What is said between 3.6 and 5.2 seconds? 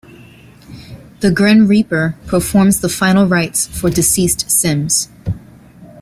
for deceased Sims.